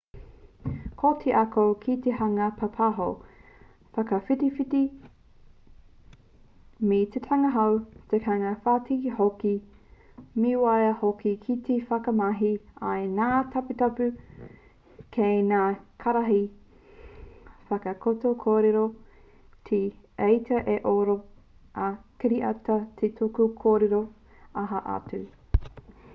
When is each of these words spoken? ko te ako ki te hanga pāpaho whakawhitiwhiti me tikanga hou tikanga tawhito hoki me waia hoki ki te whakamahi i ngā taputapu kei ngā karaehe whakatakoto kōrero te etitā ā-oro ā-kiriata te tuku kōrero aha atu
ko 0.99 1.09
te 1.23 1.33
ako 1.39 1.63
ki 1.81 1.95
te 2.03 2.11
hanga 2.19 2.45
pāpaho 2.61 3.05
whakawhitiwhiti 3.97 4.79
me 6.91 6.97
tikanga 7.15 7.51
hou 7.57 7.75
tikanga 8.13 8.53
tawhito 8.63 9.11
hoki 9.19 9.51
me 10.45 10.55
waia 10.63 10.95
hoki 11.03 11.33
ki 11.43 11.57
te 11.69 11.77
whakamahi 11.91 12.49
i 12.93 13.05
ngā 13.19 13.27
taputapu 13.57 14.09
kei 15.17 15.45
ngā 15.53 15.61
karaehe 16.05 16.41
whakatakoto 17.69 18.35
kōrero 18.47 18.85
te 19.71 19.83
etitā 20.31 20.65
ā-oro 20.79 21.19
ā-kiriata 21.91 22.83
te 23.03 23.13
tuku 23.23 23.51
kōrero 23.65 24.01
aha 24.65 24.83
atu 24.99 25.25